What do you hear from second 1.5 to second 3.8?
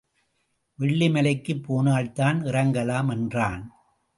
போனால்தான் இறங்கலாம் என்றான்.